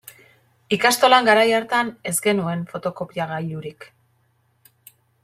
[0.77, 3.91] Ikastolan garai hartan ez genuen fotokopiagailurik.